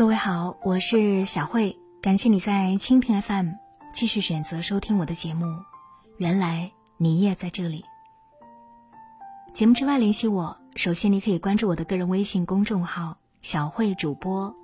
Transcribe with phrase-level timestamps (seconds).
[0.00, 3.50] 各位好，我是小慧，感谢你在蜻蜓 FM
[3.92, 5.44] 继续选择收听我的节目。
[6.16, 7.84] 原来你也在这里。
[9.52, 14.56] 节目之外联系我，首先你可以关注我的个人微信公众号“小慧主播”，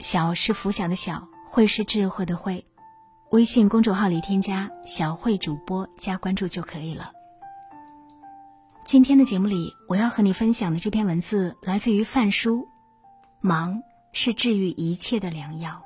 [0.00, 2.64] 小是拂晓的小，慧是智慧的慧。
[3.30, 7.12] 微信公众号里添加“小慧主播”加关注就可以了。
[8.84, 12.66] 今天的节目里，我要和你分享的这篇文字来自于范书，
[13.40, 13.80] 忙。
[14.14, 15.82] 是治愈一切的良药。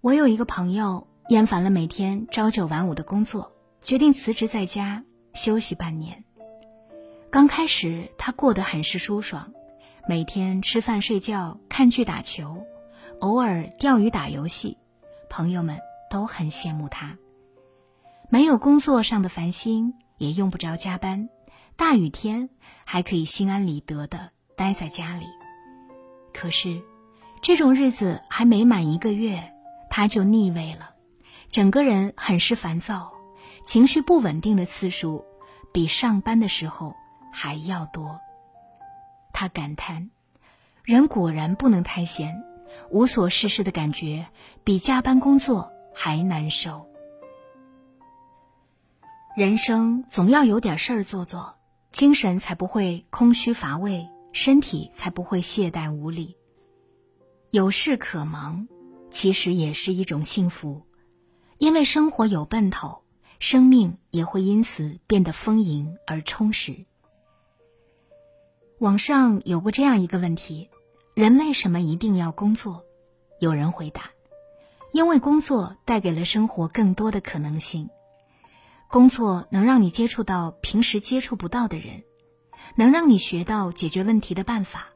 [0.00, 6.24] 我有一个朋友，厌烦了每天朝九晚五的工作，决定辞职在家休息半年。
[7.30, 9.52] 刚开始，他过得很是舒爽，
[10.08, 12.66] 每天吃饭、睡觉、看剧、打球，
[13.20, 14.76] 偶尔钓鱼、打游戏，
[15.30, 15.78] 朋友们
[16.10, 17.16] 都很羡慕他。
[18.28, 21.28] 没有工作上的烦心，也用不着加班，
[21.76, 22.50] 大雨天
[22.84, 24.33] 还可以心安理得的。
[24.56, 25.26] 待在家里，
[26.32, 26.82] 可是，
[27.42, 29.52] 这种日子还没满一个月，
[29.90, 30.94] 他就腻味了，
[31.50, 33.12] 整个人很是烦躁，
[33.64, 35.24] 情绪不稳定的次数
[35.72, 36.94] 比上班的时候
[37.32, 38.20] 还要多。
[39.32, 40.10] 他感叹：
[40.84, 42.44] 人果然不能太闲，
[42.90, 44.28] 无所事事的感觉
[44.62, 46.86] 比加班工作还难受。
[49.36, 51.56] 人生总要有点事儿做做，
[51.90, 54.08] 精神才不会空虚乏味。
[54.34, 56.36] 身体才不会懈怠无力。
[57.50, 58.66] 有事可忙，
[59.08, 60.82] 其实也是一种幸福，
[61.56, 63.04] 因为生活有奔头，
[63.38, 66.84] 生命也会因此变得丰盈而充实。
[68.80, 70.68] 网上有过这样一个问题：
[71.14, 72.84] 人为什么一定要工作？
[73.38, 74.10] 有人回答：
[74.90, 77.88] 因为工作带给了生活更多的可能性，
[78.90, 82.02] 工作能让你接触到平时接触不到的人。
[82.74, 84.88] 能让你学到解决问题的办法，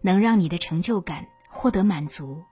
[0.00, 2.44] 能让你的成就感获得满足，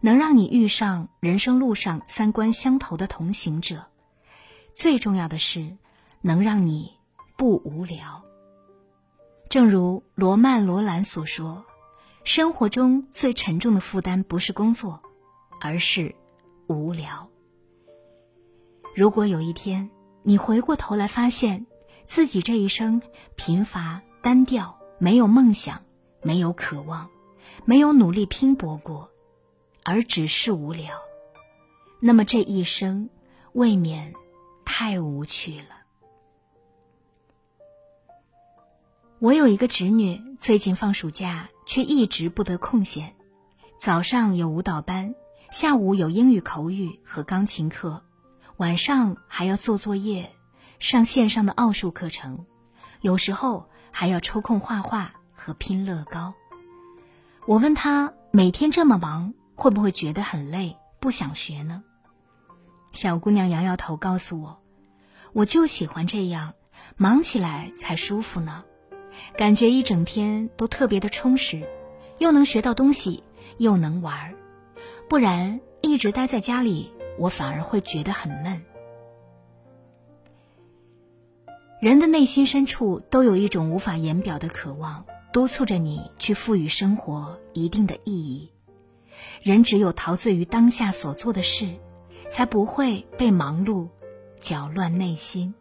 [0.00, 3.86] 能让你遇上人生路上三观相投的同行者，
[4.74, 5.76] 最重要的是，
[6.20, 6.92] 能让你
[7.36, 8.22] 不无聊。
[9.48, 11.64] 正如罗曼·罗兰所说
[12.24, 15.02] ：“生活中最沉重的负担不是工作，
[15.60, 16.14] 而是
[16.66, 17.28] 无聊。”
[18.96, 19.90] 如果有一天
[20.22, 21.66] 你回过头来发现，
[22.06, 23.02] 自己这一生
[23.34, 25.82] 贫乏单调，没有梦想，
[26.22, 27.10] 没有渴望，
[27.64, 29.10] 没有努力拼搏过，
[29.82, 30.94] 而只是无聊。
[32.00, 33.08] 那么这一生
[33.52, 34.12] 未免
[34.64, 35.64] 太无趣了。
[39.18, 43.14] 我有一个侄女，最近放暑假却一直不得空闲，
[43.80, 45.14] 早上有舞蹈班，
[45.50, 48.04] 下午有英语口语和钢琴课，
[48.58, 50.30] 晚上还要做作业。
[50.84, 52.44] 上线上的奥数课程，
[53.00, 56.34] 有时候还要抽空画画和拼乐高。
[57.46, 61.82] 我问他每天这么忙，会不会觉得很累，不想学呢？
[62.92, 64.60] 小姑娘摇摇头，告诉我
[65.32, 66.52] ：“我就喜欢这样，
[66.98, 68.62] 忙起来才舒服呢，
[69.38, 71.66] 感觉一整天都特别的充实，
[72.18, 73.24] 又能学到东西，
[73.56, 74.34] 又能玩儿。
[75.08, 78.62] 不然一直待在家里，我反而会觉得很闷。”
[81.84, 88.50] 人的内心深处都有一种无法言表的渴望，督促着你去赋予生活一定的意义。
[89.42, 91.68] 人只有陶醉于当下所做的事，
[92.30, 93.90] 才不会被忙碌
[94.40, 95.54] 搅乱内心。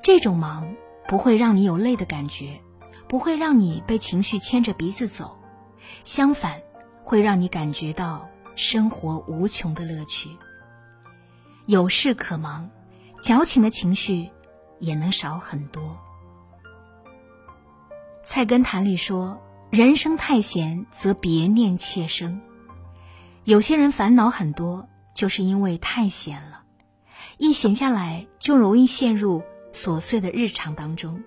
[0.00, 0.74] 这种忙
[1.06, 2.62] 不会让你有累的感觉，
[3.06, 5.36] 不会让你被情绪牵着鼻子走，
[6.04, 6.62] 相反，
[7.04, 10.30] 会让你感觉到生活无穷的乐趣。
[11.66, 12.70] 有事可忙，
[13.20, 14.30] 矫情的情绪。
[14.80, 15.82] 也能少很多。
[18.22, 19.40] 《菜根谭》里说
[19.70, 22.40] ：“人生太闲，则别念妾生。”
[23.44, 26.62] 有些人烦恼很多，就是因为太闲了，
[27.38, 31.22] 一闲下来就容易陷入琐碎的日常当中，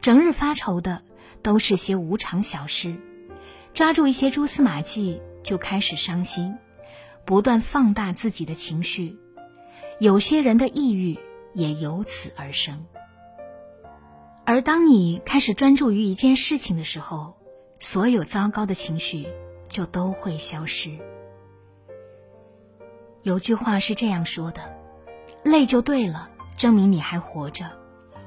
[0.00, 1.02] 整日发愁的
[1.42, 2.96] 都是些无常小事，
[3.72, 6.56] 抓住一些蛛丝马迹就开始伤心，
[7.24, 9.18] 不断放大自己的情绪。
[9.98, 11.18] 有些人的抑郁。
[11.56, 12.84] 也由此而生。
[14.46, 17.34] 而当你开始专注于一件事情的时候，
[17.80, 19.26] 所有糟糕的情绪
[19.68, 20.96] 就都会消失。
[23.22, 24.72] 有句话是这样说的
[25.42, 27.66] ：“累就对了，证明你还活着；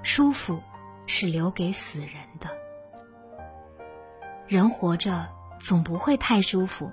[0.03, 0.61] 舒服
[1.05, 2.09] 是留给死人
[2.41, 2.49] 的。”
[4.45, 6.91] 人活着总不会太舒服，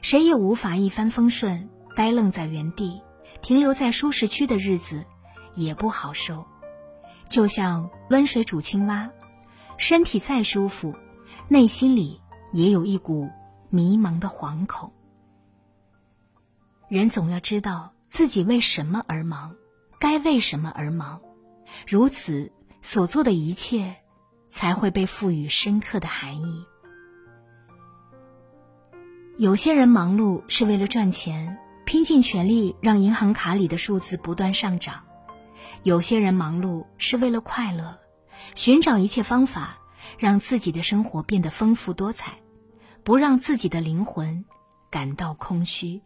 [0.00, 1.68] 谁也无法一帆风顺。
[1.94, 3.02] 呆愣在原地，
[3.42, 5.04] 停留在舒适区的日子。
[5.54, 6.46] 也不好受，
[7.32, 9.10] 就像温水煮青蛙，
[9.78, 10.94] 身体再舒服，
[11.48, 12.20] 内心里
[12.52, 13.30] 也有一股
[13.70, 14.92] 迷茫的惶恐。
[16.88, 19.56] 人总要知道自己为什么而忙，
[19.98, 21.22] 该为什么而忙，
[21.88, 22.52] 如此
[22.82, 23.96] 所做的一切
[24.48, 26.66] 才会被赋予深刻的含义。
[29.38, 31.56] 有些人忙碌是为了赚钱，
[31.86, 34.96] 拼尽全力让银行卡里的数字不断上涨；
[35.82, 37.98] 有些人忙碌是为了快乐，
[38.54, 39.78] 寻找一切方法
[40.18, 42.34] 让自己的生活变得丰富多彩，
[43.04, 44.44] 不让自己的灵魂
[44.90, 46.02] 感到空虚。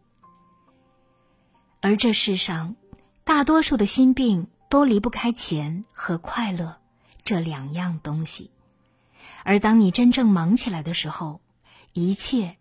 [1.80, 2.76] 而这世上，
[3.24, 6.78] 大多数的心病都离不开钱和快乐
[7.24, 8.50] 这两样东西。
[9.44, 11.40] 而当你真正忙起来的时候，
[11.92, 12.56] 一切。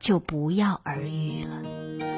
[0.00, 2.13] 就不药而愈了。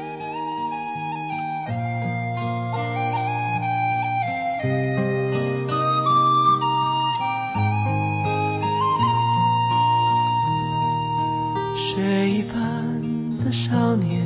[11.96, 13.00] 雪一般
[13.42, 14.22] 的少年，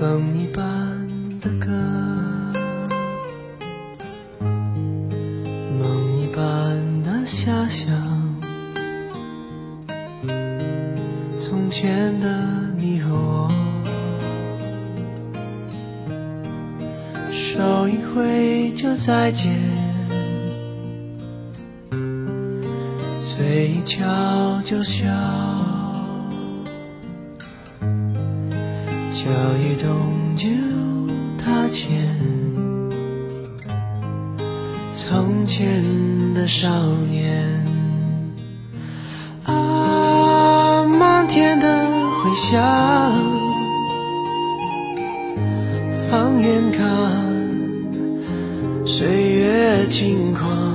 [0.00, 0.64] 风一般
[1.40, 1.70] 的歌，
[5.78, 6.42] 梦一般
[7.04, 7.94] 的遐想。
[11.40, 12.26] 从前的
[12.76, 13.48] 你和我，
[17.30, 19.54] 手一挥就再见，
[23.88, 25.06] 嘴一翘就笑，
[29.10, 29.30] 脚
[29.62, 30.46] 一动就
[31.42, 31.88] 踏前，
[34.92, 35.82] 从前
[36.34, 36.68] 的少
[37.08, 37.66] 年。
[41.28, 41.84] 天的
[42.22, 42.58] 回响，
[46.10, 46.82] 放眼看，
[48.86, 50.67] 岁月轻狂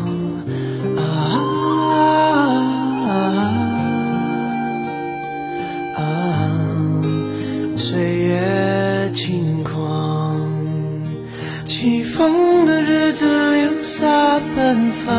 [14.03, 14.09] 下
[14.53, 15.15] 奔放，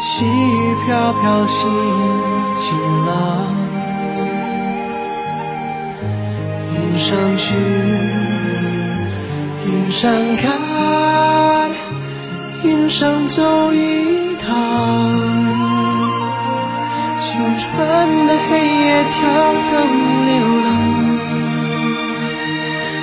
[0.00, 1.70] 细雨飘飘心。
[2.58, 2.66] 晴
[3.06, 3.14] 朗，
[6.74, 7.54] 云上去，
[9.64, 11.70] 云上看，
[12.64, 14.48] 云上走一趟。
[17.22, 19.14] 青春的黑夜跳
[19.70, 19.72] 灯
[20.26, 20.32] 流
[20.66, 20.66] 浪，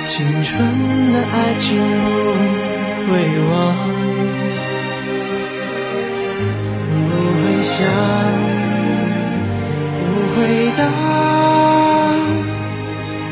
[0.06, 0.14] 青
[0.44, 0.52] 春
[1.14, 2.75] 的爱情不
[3.06, 3.12] 会
[3.50, 3.54] 忘，
[7.06, 7.10] 不
[7.40, 7.74] 会想。
[10.04, 10.38] 不回
[10.76, 10.80] 答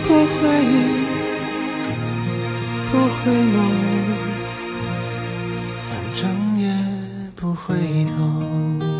[0.07, 0.41] 不会，
[2.91, 3.57] 不会梦，
[5.89, 6.23] 反正
[6.61, 6.63] 也
[7.37, 7.65] 不回
[8.07, 8.94] 头。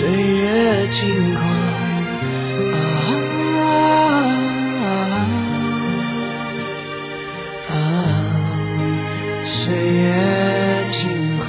[0.00, 1.44] 岁月轻狂
[2.72, 2.74] 啊
[7.68, 7.74] 啊！
[9.44, 11.44] 岁月轻狂，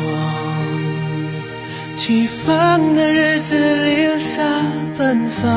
[1.96, 4.44] 起风的日子留下
[4.98, 5.48] 奔放，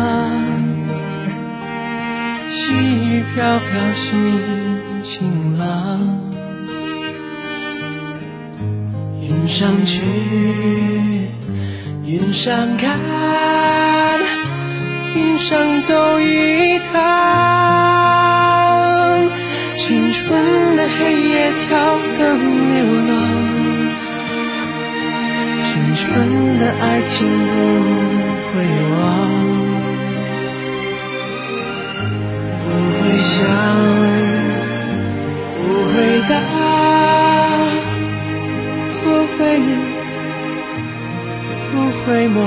[2.48, 4.12] 细雨飘飘心。
[5.02, 5.98] 晴朗，
[9.20, 10.00] 云上去，
[12.06, 13.00] 云上看，
[15.14, 17.02] 云上走一趟。
[19.78, 22.38] 青春的黑夜跳灯
[22.74, 23.16] 流浪，
[25.62, 26.02] 青春
[26.58, 27.52] 的爱情不
[28.52, 28.54] 会
[28.92, 29.00] 忘，
[42.06, 42.38] 回眸，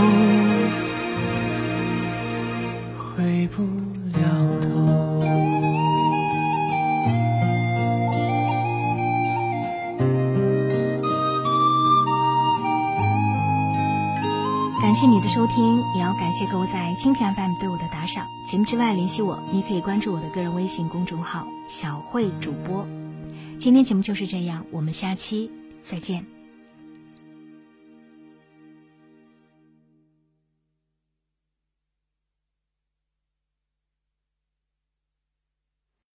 [3.15, 3.63] 回不
[4.13, 4.21] 了
[4.61, 4.67] 头。
[14.79, 18.27] 感谢你的收听，也要感谢各位在蜻蜓 FM 对我的打赏。
[18.45, 22.87] 节目之外联系我，你可以关注我的个人微信公众号“小慧主播”。
[23.57, 25.49] 今天节目就是这样，我们下期
[25.81, 26.36] 再见。